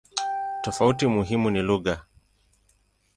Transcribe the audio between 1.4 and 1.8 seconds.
ni